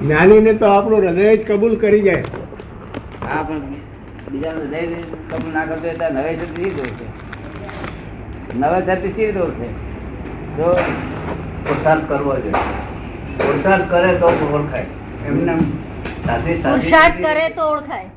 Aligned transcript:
જ્ઞાનીને 0.00 0.52
તો 0.60 0.66
આપણું 0.72 1.00
હૃદય 1.04 1.30
જ 1.36 1.40
કબૂલ 1.48 1.74
કરી 1.82 2.02
જાય. 2.06 2.24
હા 3.28 3.42
પણ 3.46 3.62
બીજાનું 4.32 4.64
હૃદય 4.66 4.80
કબૂલ 5.30 5.52
ના 5.56 5.66
કરતો 5.70 5.86
એટલે 5.92 6.08
નવે 6.16 6.30
સતી 6.42 6.70
દોર 6.76 6.90
છે 6.98 7.06
નવે 8.60 8.78
ધરતી 8.88 9.14
સી 9.16 9.30
દોર 9.38 9.50
છે 9.58 9.68
તો 10.58 10.68
પુરુષાર્થ 11.64 12.04
કરવો 12.10 12.32
જોઈએ 12.44 12.62
પુરુષાર્થ 13.40 13.86
કરે 13.94 14.10
તો 14.20 14.26
ઓળખાય. 14.58 14.88
એમને 15.28 15.54
પુરુષાર્થ 16.26 17.18
કરે 17.24 17.46
તો 17.58 17.64
ઓળખાય. 17.72 18.08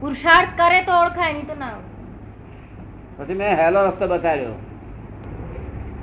પુરુષાર્થ 0.00 0.52
કરે 0.62 0.80
તો 0.88 0.92
ઓળખાય 1.02 1.32
નહીં 1.34 1.46
તો 1.50 1.56
ના 1.64 1.76
પછી 3.18 3.38
મેં 3.42 3.52
હેલો 3.60 3.84
રસ્તો 3.88 4.04
બતાડ્યો. 4.14 4.56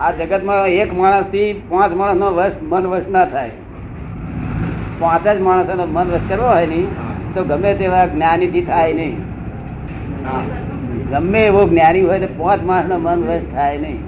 આ 0.03 0.11
જગતમાં 0.21 0.63
એક 0.85 0.89
માણસથી 1.01 1.49
પાંચ 1.73 1.91
માણસ 1.99 2.19
નો 2.23 2.31
વશ 2.39 2.57
મન 2.71 2.85
વશ 2.93 3.09
ના 3.17 3.27
થાય. 3.35 3.55
પાંચ 5.03 5.27
જ 5.27 5.41
માણસોનો 5.41 5.85
મન 5.85 6.11
વશ 6.11 6.19
કરવો 6.29 6.45
હોય 6.45 6.67
નહીં 6.67 6.87
તો 7.33 7.43
ગમે 7.43 7.73
તેવા 7.73 8.05
જ્ઞાની 8.05 8.47
થી 8.47 8.61
થાય 8.61 8.93
નહીં. 8.93 9.17
હા. 10.25 10.43
ગમે 11.11 11.45
એવો 11.45 11.67
જ્ઞાની 11.67 12.01
હોય 12.01 12.19
તો 12.19 12.43
પાંચ 12.43 12.63
માણસનો 12.63 12.97
મન 12.97 13.23
વશ 13.23 13.41
થાય 13.53 13.77
નહીં. 13.77 13.99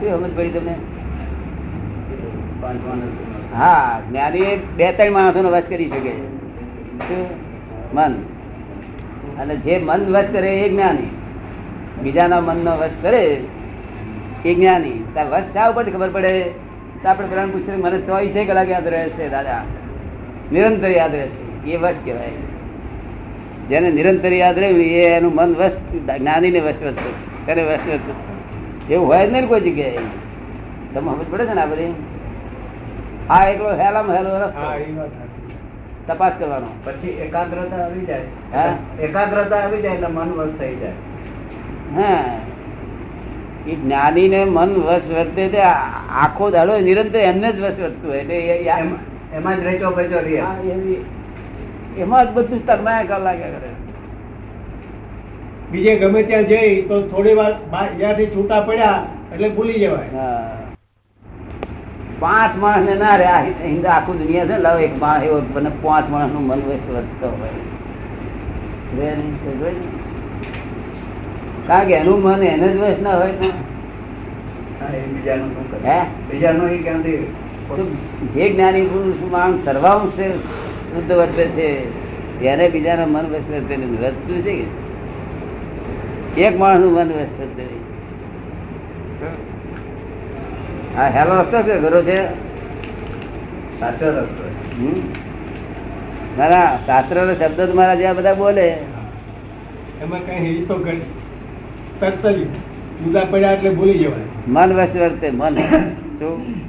શું 0.00 0.10
સમજ 0.10 0.36
પડી 0.36 0.50
તમને? 0.50 0.74
હા 3.54 4.00
જ્ઞાની 4.10 4.38
એ 4.38 4.56
બે 4.56 4.92
ત્રણ 4.92 5.12
માણસોનો 5.12 5.50
વશ 5.50 5.66
કરી 5.68 5.88
શકે. 5.88 6.12
મન. 7.94 8.12
અને 9.40 9.56
જે 9.56 9.78
મન 9.78 10.16
વશ 10.16 10.28
કરે 10.32 10.60
એ 10.60 10.68
જ્ઞાની. 10.68 11.10
બીજાના 12.02 12.40
મનનો 12.40 12.76
વશ 12.76 12.90
કરે 13.02 13.40
એ 14.44 14.54
જ્ઞાની. 14.54 15.04
ત્યાં 15.12 15.30
વશ 15.30 15.44
શા 15.54 15.68
ઉપર 15.68 15.90
ખબર 15.90 16.10
પડે? 16.10 16.63
તો 17.04 17.10
આપણે 17.10 17.28
પેલા 17.28 17.46
પૂછીએ 17.46 17.76
મને 17.76 17.98
ચોવીસે 17.98 18.44
કલાક 18.44 18.68
યાદ 18.68 18.88
રહે 18.88 19.08
છે 19.08 19.28
દાદા. 19.28 19.64
નિરંતર 20.52 20.90
યાદ 20.90 21.14
રહેશે 21.14 21.70
એ 21.70 21.76
વશ 21.76 21.94
કહેવાય. 22.04 22.30
જેને 23.68 23.90
નિરંતર 23.90 24.32
યાદ 24.32 24.58
રહ્યું 24.58 24.80
એ 24.80 25.04
એનું 25.04 25.34
મન 25.34 25.54
વશ 25.54 25.72
જ્ઞાનીને 26.20 26.60
વશવત 26.60 26.92
છે. 26.92 27.46
તેને 27.46 27.62
વશવત 27.62 27.98
છે. 27.98 28.94
એવું 28.94 29.06
હોય 29.06 29.26
જ 29.26 29.32
નહીં 29.32 29.48
કોઈ 29.48 29.60
જગ્યાએ. 29.60 29.98
તમે 30.94 31.12
સમજ 31.12 31.26
પડે 31.30 31.46
છે 31.46 31.54
ને 31.54 31.60
આ 31.60 31.66
બધી? 31.66 31.94
હા 33.28 33.48
એકલો 33.48 33.70
હેલામાં 33.74 34.16
હેલો 34.16 34.30
રસ્તો. 34.38 35.10
તપાસ 36.06 36.32
કરવાનો. 36.38 36.66
પછી 36.84 37.08
એકાગ્રતા 37.08 37.76
આવી 37.76 38.06
જાય. 38.06 38.20
હા? 38.54 38.78
એકાગ્રતા 39.00 39.56
આવી 39.56 39.82
જાય 39.82 39.94
એટલે 39.94 40.06
મન 40.06 40.32
વશ 40.32 40.58
થઈ 40.58 40.76
જાય. 40.76 40.92
હા. 41.94 42.38
એ 43.66 43.76
જ્ઞાનીને 43.76 44.40
મન 44.46 44.70
વશ 44.80 45.08
વર્તે 45.10 45.44
તે 45.48 45.60
આખો 46.16 46.50
દાડો 46.50 46.74
નિરંતર 46.80 47.20
એમને 47.22 47.48
જ 47.52 47.58
વશ 47.60 47.78
વર્તતું 47.78 48.08
હોય 48.08 48.20
એટલે 48.20 48.38
એમાં 49.32 49.56
જ 49.56 49.64
રહેતો 49.64 49.90
ભેજો 49.90 50.18
રહે 50.20 50.36
એમાં 51.98 52.26
જ 52.26 52.30
બધું 52.32 52.60
તન્માયા 52.62 53.06
કર 53.06 53.20
લાગ્યા 53.20 53.54
કરે 53.54 53.70
બીજે 55.70 55.92
ગમે 55.96 56.20
ત્યાં 56.22 56.46
જઈ 56.46 56.82
તો 56.88 57.00
થોડી 57.02 57.34
વાર 57.34 57.52
જ્યાંથી 57.98 58.26
છૂટા 58.26 58.60
પડ્યા 58.60 59.00
એટલે 59.32 59.48
ભૂલી 59.50 59.80
જવાય 59.80 60.10
હા. 60.12 60.50
પાંચ 62.20 62.56
માણસ 62.56 62.86
ને 62.86 62.94
ના 62.96 63.16
રે 63.16 63.26
આ 63.26 63.40
હિન્દ 63.62 63.86
આખું 63.88 64.18
દુનિયા 64.18 64.46
છે 64.46 64.58
લાવો 64.58 64.80
એક 64.80 64.94
માણસ 64.98 65.24
એવો 65.24 65.38
પાંચ 65.82 66.06
માણસનું 66.08 66.44
મન 66.44 66.60
વશ 66.62 66.86
વર્તતો 66.88 67.28
હોય? 67.36 67.62
કારણ 71.66 71.86
કે 71.86 71.94
એનું 71.94 72.22
મન 72.22 72.42
એને 72.42 72.68
જ 72.68 72.76
વશ 72.80 73.00
ના 73.00 73.16
હોય 73.16 73.32
જે 78.34 78.48
જ્ઞાની 78.50 78.86
પુરુષ 78.86 79.20
માણસ 79.32 79.64
સર્વાંશે 79.64 80.26
શુદ્ધ 80.88 81.12
વર્તે 81.12 81.44
છે 81.46 81.68
ત્યારે 82.38 82.68
બીજાના 82.68 83.06
મન 83.06 83.26
વશ 83.26 83.48
વર્તે. 83.48 83.76
વર્તતું 83.76 84.40
છે 84.40 84.54
કે? 86.34 86.40
એક 86.42 86.58
માણસનું 86.58 86.92
મન 86.92 87.08
વશ 87.08 87.34
વર્તે. 87.40 87.64
હા 90.96 91.08
હેલો 91.08 91.34
રસ્તો 91.40 91.62
કે 91.62 91.78
ઘરો 91.78 92.02
છે? 92.02 92.18
સાચો 93.80 94.06
રસ્તો 94.10 94.44
ના 96.38 96.48
ના 96.48 96.78
શાસ્ત્ર 96.86 97.34
શબ્દ 97.34 97.60
તો 97.60 97.74
મારા 97.74 97.94
જ્યાં 97.94 98.16
બધા 98.16 98.34
બોલે. 98.34 98.68
એમાં 100.02 100.20
કઈ 100.20 100.64
તો 100.64 100.74
ઘણી. 100.78 101.23
તરત 102.00 102.26
જ 102.26 102.46
જુદા 103.04 103.24
પડ્યા 103.24 103.52
એટલે 103.52 103.70
ભૂલી 103.70 103.94
જવાય. 103.94 104.20
મન 104.48 104.72
વસવર્તે 104.72 105.30
મન. 105.30 105.54
શું 106.18 106.64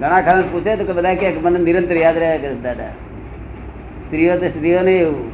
ઘણા 0.00 0.20
ખરા 0.20 0.42
પૂછે 0.52 0.76
તો 0.76 0.84
કે 0.84 0.92
બધા 0.92 1.14
કે 1.14 1.32
મને 1.32 1.58
નિરંતર 1.58 1.96
યાદ 1.96 2.18
રહ્યા 2.18 2.36
કરે 2.36 2.54
દાદા. 2.54 2.88
સ્ત્રીઓ 4.06 4.38
તો 4.38 4.48
સ્ત્રીઓ 4.48 4.80
નહીં 4.80 5.02
એવું. 5.02 5.30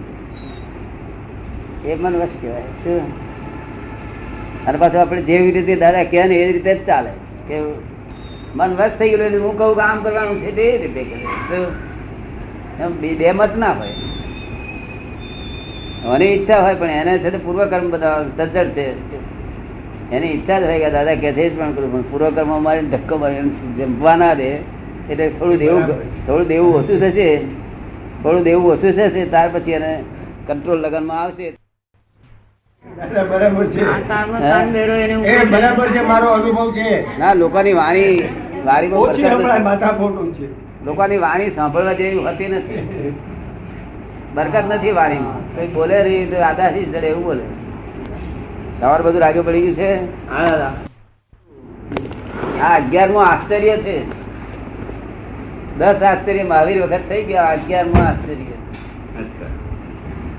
એ 1.84 1.94
મન 1.94 2.16
વસ 2.16 2.36
કહેવાય. 2.40 2.60
શું? 2.60 3.24
અને 4.66 4.78
પાછું 4.78 5.00
આપણે 5.00 5.22
જેવી 5.22 5.50
રીતે 5.50 5.76
દાદા 5.76 6.04
કહે 6.04 6.28
ને 6.28 6.34
એ 6.34 6.52
રીતે 6.52 6.74
જ 6.74 6.86
ચાલે. 6.86 7.10
કે 7.48 7.60
મન 8.54 8.74
વસ 8.74 8.90
થઈ 8.98 9.10
ગયું 9.10 9.42
હું 9.42 9.58
કહું 9.58 9.74
કે 9.74 9.80
આમ 9.80 10.02
કરવાનું 10.02 10.40
છે 10.40 10.56
તે 10.56 10.78
રીતે 10.78 11.04
કરે? 11.04 11.24
એમ 12.84 13.18
બે 13.18 13.32
મત 13.32 13.56
ના 13.56 13.72
હોય. 13.72 13.88
મને 16.04 16.24
ઈચ્છા 16.26 16.60
હોય 16.62 16.74
પણ 16.74 16.90
એને 16.90 17.12
છે 17.18 17.30
પૂર્વ 17.30 17.44
પૂર્વકર્મ 17.44 17.90
બધા 17.90 18.24
સજ્જડ 18.36 18.68
છે. 18.74 18.86
એની 20.12 20.26
ઈચ્છા 20.28 20.58
જ 20.60 20.64
હોય 20.64 20.78
કે 20.78 20.90
દાદા 20.90 21.14
કે 21.14 21.32
છે 21.32 21.44
જ 21.50 21.58
પણ 21.58 21.72
કરું 21.72 21.90
પણ 21.92 22.04
પૂર્વકર્મ 22.10 22.50
મારીને 22.62 22.88
ધક્કો 22.88 23.14
મારીને 23.18 23.50
જમવા 23.76 24.16
ના 24.16 24.34
દે 24.34 24.48
એટલે 25.10 25.26
થોડું 25.30 25.58
દેવું 25.58 25.82
થોડું 26.26 26.46
દેવું 26.48 26.74
ઓછું 26.74 26.96
થશે 27.00 27.26
થોડું 28.22 28.42
દેવું 28.42 28.72
ઓછું 28.72 28.90
થશે 28.92 29.26
ત્યાર 29.26 29.48
પછી 29.54 29.72
એને 29.72 29.92
કંટ્રોલ 30.46 30.78
લગનમાં 30.78 31.20
આવશે. 31.22 31.48
ના 37.18 37.34
લોકોની 37.34 37.74
વાણી 37.74 38.24
વાણી 38.64 38.90
લોકોની 40.86 41.18
વાણી 41.18 41.50
સાંભળવા 41.50 41.94
જેવી 41.94 42.24
હોતી 42.24 42.48
નથી. 42.48 42.82
બરકત 44.34 44.64
નથી 44.68 44.92
વાણીમાં. 44.92 45.56
કોઈ 45.56 45.68
બોલે 45.68 46.02
રહી 46.02 46.26
તો 46.26 46.40
આદાશી 46.42 46.84
જડે 46.84 47.06
એવું 47.06 47.24
બોલે. 47.24 47.44
સવાર 48.80 49.02
બધું 49.02 49.20
રાગે 49.20 49.40
પડી 49.40 49.60
ગયું 49.60 49.74
છે? 49.74 49.90
આ 52.60 52.76
અગિયારમું 52.76 53.22
આશ્ચર્ય 53.26 53.76
છે. 53.76 53.96
દસ 55.78 56.02
આશ્ચર્ય 56.02 56.42
મહાવીર 56.42 56.82
વખત 56.82 57.00
થઈ 57.08 57.22
ગયા 57.24 57.42
અગિયારમું 57.42 58.02
આશ્ચર્ય. 58.06 58.56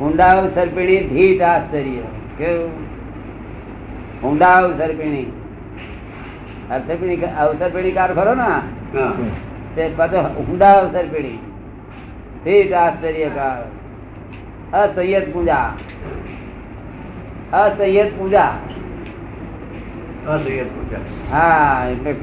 ઊંડાવ 0.06 0.48
સરપીણી 0.48 1.08
ધીટ 1.08 1.42
આશ્ચર્ય. 1.42 2.04
કેવું? 2.38 2.72
ઊંડાવ 4.24 4.78
સરપીણી. 4.78 5.32
અવસરપીણી 6.72 7.16
અવસરપીણી 7.16 7.92
કાર 7.92 8.14
ખરો 8.14 8.34
ને 8.36 8.52
તે 9.76 9.90
પાછો 9.98 10.20
ઊંડાવ 10.44 10.92
સરપીણી. 10.92 11.40
ધીટ 12.44 12.74
આશ્ચર્ય 12.74 13.30
કાર 13.30 13.60
અસૈયદ 14.74 15.34
પૂજા. 15.34 15.74
અસૈયદ 17.54 18.08
પૂજા. 18.18 18.56
અસહ્ય 20.28 20.64
પૂજા. 20.64 20.98
હા 21.32 21.88
એટલે 21.92 22.16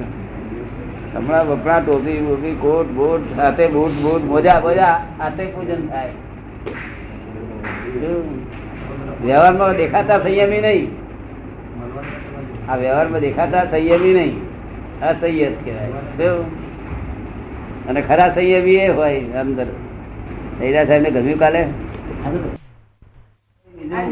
હમણાં 1.15 1.47
વપરા 1.47 1.81
ટોપી 1.81 2.21
બોપી 2.21 2.53
કોટ 2.53 2.87
બોટ 2.87 3.39
હાથે 3.39 3.67
બૂટ 3.67 3.91
બૂટ 3.91 4.23
મોજા 4.25 4.61
મોજા 4.61 5.07
હાથે 5.19 5.47
પૂજન 5.47 5.89
થાય. 5.89 6.11
વ્યવહારમાં 9.25 9.77
દેખાતા 9.77 10.19
સંયમી 10.19 10.61
નહીં. 10.61 10.89
આ 12.71 12.77
વ્યવહારમાં 12.77 13.21
દેખાતા 13.21 13.65
સંયમી 13.65 14.15
નહીં. 14.15 14.39
અસંયત 15.01 15.65
કહેવાય. 15.65 16.27
અને 17.89 18.01
ખરા 18.01 18.29
સંયમી 18.29 18.75
એ 18.75 18.89
હોય 18.89 19.21
અંદર. 19.21 19.67
સૈરા 20.59 20.85
સાહેબ 20.85 21.03
ને 21.03 21.11
ગમ્યું 21.11 21.39
કાલે? 21.39 21.67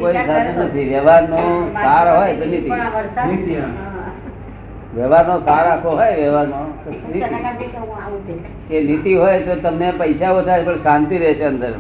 કોઈ 0.01 0.15
સાધન 0.27 0.57
નથી. 0.65 0.87
વ્યવહારનો 0.93 1.41
સાર 1.85 2.07
હોય 2.17 2.35
તો. 2.39 2.45
નીતિ 2.47 2.71
સાર 5.49 5.65
આખો 5.73 5.91
હોય 5.99 6.15
વ્યવહારનો. 6.21 6.59
તો 6.85 6.91
નીતિ. 7.13 8.35
એ 8.71 8.77
નીતિ 8.89 9.13
હોય 9.23 9.39
તો 9.47 9.53
તમને 9.65 9.89
પૈસા 10.03 10.33
વધારે 10.39 10.63
પણ 10.69 10.79
શાંતિ 10.87 11.15
રહેશે 11.25 11.45
અંદર 11.51 11.75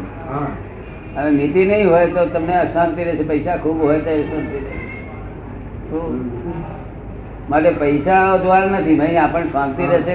અને 1.16 1.30
નીતિ 1.38 1.60
નહીં 1.70 1.88
હોય 1.92 2.06
તો 2.16 2.22
તમને 2.34 2.54
અશાંતિ 2.64 3.00
રહેશે. 3.08 3.24
પૈસા 3.32 3.56
ખૂબ 3.64 3.78
હોય 3.88 4.00
તો 4.06 4.10
અશાંતિ 4.10 4.58
માટે 7.50 7.70
પૈસા 7.82 8.36
દ્વાર 8.42 8.64
નથી. 8.70 8.96
ભાઈ 9.00 9.16
આપણને 9.26 9.50
શાંતિ 9.52 9.82
રહેશે 9.92 10.14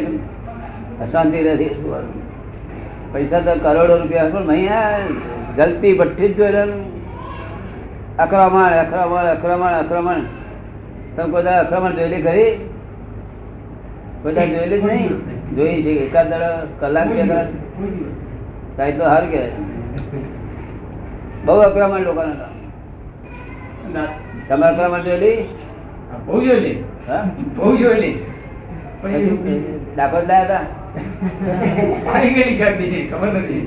અશાંતિ 1.06 1.39
રહેશે 1.48 1.68
પૈસા 3.13 3.41
તો 3.48 3.53
કરોડો 3.63 3.94
રૂપિયા 4.01 4.31
પણ 4.33 4.45
ભાઈ 4.48 4.69
આ 5.57 5.65
જલતી 5.65 5.93
ભઠ્ઠી 5.99 6.29
જ 6.29 6.37
જોઈ 6.37 6.51
રહ્યું 6.51 6.71
અક્રમણ 8.23 8.73
અક્રમણ 8.83 9.27
અક્રમણ 9.35 9.75
અક્રમણ. 9.83 10.21
તમે 11.15 11.27
બધા 11.31 11.43
દાડો 11.43 11.61
અક્રમણ 11.63 11.95
જોયેલી 11.97 12.21
ખરી? 12.21 12.51
બધા 14.23 14.45
જોયેલી 14.45 14.81
જ 14.81 14.83
નહીં? 14.85 15.11
જોઈ 15.55 15.83
છે 15.83 15.91
એકાદ 16.05 16.27
દાડો 16.29 16.49
કલાક 16.79 17.07
બે 17.07 17.23
કલાક 17.23 17.49
સાહેબ 18.77 18.95
તો 18.99 19.05
હાર 19.05 19.23
કે 19.25 19.41
બહુ 21.45 21.59
અક્રમણ 21.69 22.03
લોકો 22.07 22.23
તમે 24.47 24.65
અક્રમણ 24.67 25.03
જોયેલી? 25.03 25.39
બહુ 26.27 26.41
જોયેલી. 26.41 26.77
હા? 27.07 27.23
બહુ 27.57 27.75
જોયેલી. 27.77 28.15
દાખલ 29.97 30.23
થયા 30.27 30.45
હતા? 30.45 30.63
ખબર 33.11 33.29
નથી. 33.33 33.63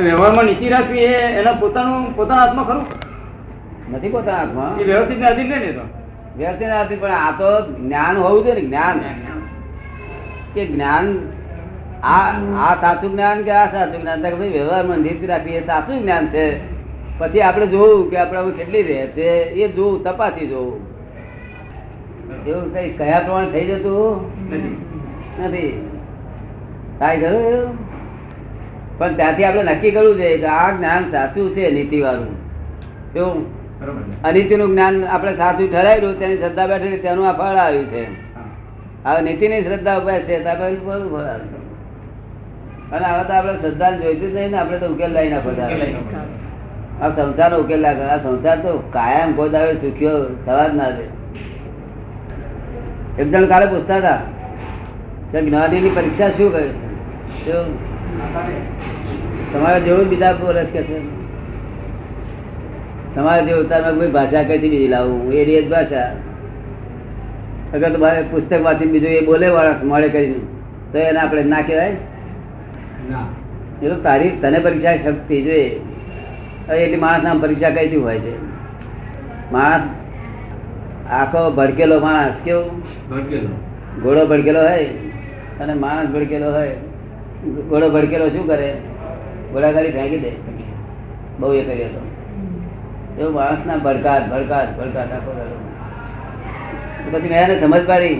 વ્યવહારમાં 0.00 0.44
નીચી 0.44 0.68
રાખવી 0.68 0.98
એ 0.98 1.14
એના 1.14 1.52
પોતાનું 1.52 2.16
પોતાના 2.16 2.42
હાથમાં 2.42 2.66
ખરું? 2.66 2.86
નથી 3.92 4.08
પોતાના 4.08 4.38
હાથમાં. 4.38 4.78
એ 4.78 4.84
વ્યવસ્થિત 4.84 5.18
ને 5.18 5.26
અધીન 5.26 5.48
નહીં 5.48 5.74
તો 5.74 5.80
વ્યવસ્થિત 6.38 6.68
નથી 6.68 6.96
પણ 6.96 7.10
આ 7.10 7.30
તો 7.30 7.74
જ્ઞાન 7.74 8.16
હોવું 8.16 8.44
જોઈએ 8.44 8.54
ને 8.54 8.60
જ્ઞાન. 8.60 9.00
કે 10.54 10.66
જ્ઞાન 10.66 11.18
આ 12.02 12.32
આ 12.58 12.74
સાચું 12.80 13.12
જ્ઞાન 13.12 13.42
કે 13.42 13.50
આ 13.50 13.72
સાચું 13.72 14.00
જ્ઞાન? 14.00 14.22
કે 14.22 14.34
ભાઈ 14.34 14.48
વ્યવહારમાં 14.48 14.98
નીતિ 14.98 15.26
રાખવી 15.26 15.52
એ 15.52 15.60
સાચું 15.60 16.02
જ્ઞાન 16.02 16.26
છે. 16.26 16.74
પછી 17.18 17.40
આપણે 17.40 17.66
જોવું 17.66 18.10
કે 18.10 18.16
આપણે 18.16 18.40
કેટલી 18.56 18.82
રહે 18.82 19.06
છે 19.06 19.30
એ 19.44 19.68
જોવું 19.68 20.04
તપાસી 20.04 20.46
જોવું. 20.46 20.93
એવું 22.46 22.74
કઈ 22.74 22.90
કયા 22.98 23.20
પ્રમાણે 23.20 23.50
થઈ 23.50 23.66
જતું? 23.66 24.14
નથી. 25.44 25.72
થાય 26.98 27.16
ખરું 27.20 27.44
એવું? 27.52 27.72
પણ 28.98 29.14
ત્યાંથી 29.18 29.44
આપણે 29.44 29.62
નક્કી 29.62 29.90
કરવું 29.90 30.16
જોઈએ 30.16 30.38
કે 30.38 30.46
આ 30.46 30.70
જ્ઞાન 30.76 31.02
સાચું 31.10 31.46
છે 31.54 31.70
નીતિ 31.70 31.98
વાળું 32.00 32.32
એવું 33.16 33.40
છે. 34.34 34.56
જ્ઞાન 34.56 34.94
આપણે 35.04 35.32
સાચું 35.34 35.68
ઠરાવ્યું 35.72 36.18
તેની 36.18 36.38
શ્રદ્ધા 36.42 36.66
બેઠેલી 36.66 37.02
તેનું 37.06 37.28
આ 37.28 37.32
ફળ 37.32 37.58
આવ્યું 37.64 37.86
છે. 37.86 38.02
હવે 39.04 39.20
નીતિની 39.22 39.62
શ્રદ્ધા 39.62 39.98
ઉપર 39.98 40.20
છે 40.28 40.34
ત્યાં 40.44 40.58
ફળ 40.84 41.26
આવશે 41.32 41.58
અને 42.94 43.06
હવે 43.06 43.24
તો 43.28 43.32
આપણે 43.32 43.54
શ્રદ્ધા 43.62 43.90
જોઈતું 44.04 44.28
જ 44.30 44.34
નહીં 44.34 44.50
ને 44.50 44.58
આપણે 44.58 44.78
તો 44.78 44.86
ઉકેલ 44.94 45.10
લાવી 45.12 45.32
નાખો 45.34 45.50
આ 47.02 47.08
સંસારનો 47.08 47.56
ઉકેલ 47.64 47.80
લાગે. 47.80 48.04
આ 48.14 48.18
સંસાર 48.18 48.58
તો 48.64 48.70
કાયમ 48.92 49.28
ગોદાવે 49.38 49.74
સુખ્યો 49.82 50.18
થવા 50.46 50.68
જ 50.68 50.70
ના 50.76 50.90
દે. 50.96 51.04
એક 53.18 53.26
જણ 53.32 53.46
કાલે 53.46 53.66
પૂછતા 53.66 53.98
હતા 53.98 54.20
કે 55.32 55.42
જ્ઞાનીની 55.42 55.90
પરીક્ષા 55.90 56.30
શું 56.30 56.52
કહે 56.52 56.62
છે? 57.44 57.56
તમારે 59.52 59.80
જેવું 59.80 60.08
બીજા 60.08 60.30
રસ 60.30 60.70
કે 60.72 60.82
છે? 60.82 60.98
તમારે 63.14 63.42
જેવું 63.46 63.68
તારે 63.68 63.94
કોઈ 63.94 64.10
ભાષા 64.10 64.42
કઈથી 64.42 64.70
બીજી 64.70 64.88
લાવવું 64.88 65.32
એ 65.32 65.62
જ 65.62 65.70
ભાષા. 65.70 66.10
અગર 67.74 67.90
તમારે 67.90 68.22
પુસ્તક 68.22 68.60
વાંચી 68.64 68.86
બીજું 68.86 69.10
એ 69.10 69.20
બોલે 69.20 69.48
મળે 69.84 70.08
કરીને 70.08 70.40
તો 70.92 70.98
એને 70.98 71.20
આપણે 71.20 71.42
ના 71.44 71.62
કહેવાય? 71.62 71.96
એ 73.82 73.88
તો 73.88 73.96
તારી 74.02 74.30
તને 74.42 74.58
પરીક્ષા 74.58 74.96
શક્તિ 74.96 75.42
જોઈએ 75.42 75.70
એટલી 76.82 76.96
માણસ 76.96 77.24
નામ 77.24 77.38
પરીક્ષા 77.40 77.70
કઈથી 77.70 77.96
હોય 77.96 78.18
છે? 78.18 78.34
માણસ 79.52 79.84
આખો 81.10 81.50
ભડકેલો 81.50 82.00
માણસ 82.00 82.32
કેવું? 82.44 82.80
ભડકેલો. 83.10 83.48
ઘોડો 84.02 84.26
ભડકેલો 84.26 84.60
હોય 84.60 84.84
અને 85.60 85.74
માણસ 85.74 86.06
ભડકેલો 86.06 86.52
હોય. 86.52 86.76
ઘોડો 87.68 87.90
ભડકેલો 87.90 88.28
શું 88.28 88.46
કરે? 88.46 88.76
ઘોડાગાડી 89.52 89.90
ફેંકી 89.90 90.18
દે. 90.18 90.30
બહુ 91.38 91.52
એ 91.52 91.62
કરીએ 91.62 91.84
તો. 91.84 92.10
એવું 93.20 93.34
માણસના 93.34 93.76
ભડકાટ 93.76 94.30
ભડકાટ 94.30 94.78
ભડકાટ 94.78 95.12
આખો. 95.12 95.58
પછી 97.12 97.28
મેં 97.28 97.42
એને 97.42 97.60
સમજ 97.60 97.86
પાડી 97.86 98.14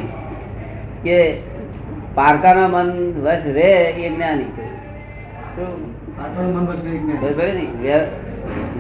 કે 1.05 1.35
પારકાના 2.15 2.69
મન 2.69 3.13
વશ 3.23 3.41
રે 3.47 3.71
એ 3.73 4.17
જ્ઞાની. 4.17 4.45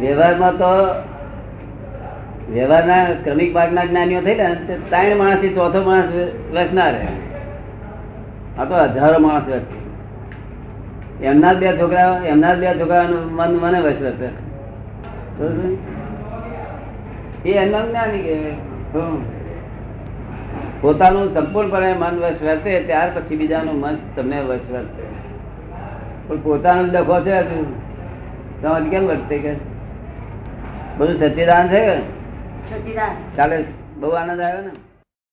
વ્યવહારમાં 0.00 0.52
તો 0.52 0.70
વ્યવહારના 2.52 3.04
ક્રમિક 3.24 3.50
ભાગના 3.54 3.86
જ્ઞાનીઓ 3.86 4.20
થયેલા 4.20 4.54
ત્રણ 4.90 5.16
માણસથી 5.18 5.54
ચોથો 5.54 5.80
માણસ 5.82 6.10
વશ 6.54 6.72
ના 6.72 6.90
રહે. 6.90 7.08
આ 8.58 8.64
તો 8.64 8.74
હજારો 8.94 9.18
માણસ 9.18 9.46
વસ. 9.48 9.64
એમના 11.22 11.52
જ 11.52 11.58
બે 11.58 11.68
છોકરા, 11.78 12.20
એમના 12.26 12.54
જ 12.54 12.58
બે 12.60 12.78
છોકરાનું 12.80 13.22
મન 13.36 13.50
મને 13.62 13.78
વર્તે 13.80 14.28
એ 17.44 17.50
એમના 17.52 17.84
જ્ઞાની 17.86 18.22
કે 18.26 18.36
પોતાનું 20.80 21.28
સંપૂર્ણપણે 21.34 21.90
મન 21.92 22.14
વશ 22.22 22.42
વર્તે 22.42 22.72
ત્યાર 22.86 23.08
પછી 23.14 23.36
બીજાનું 23.36 23.76
મન 23.80 23.96
તમને 24.16 24.38
વશ 24.48 24.68
વર્તે 24.72 25.02
પણ 26.28 26.40
પોતાનું 26.42 26.88
ડખો 26.90 27.16
છે 27.20 27.34
હજુ. 27.38 27.58
તમે 28.62 28.90
કેમ 28.90 29.04
વર્તે 29.06 29.36
કે? 29.38 29.52
બધું 30.98 31.16
સચ્ચિદાન 31.16 31.68
છે 31.68 31.80
કે? 31.86 31.96
કાલે 33.36 33.56
બહુ 34.00 34.10
આનંદ 34.12 34.40
આવ્યો 34.40 34.62
ને? 34.66 34.72